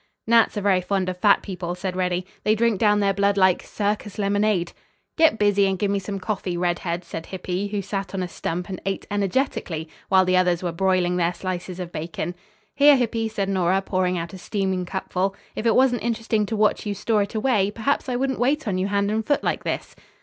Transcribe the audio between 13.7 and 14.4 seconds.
pouring out a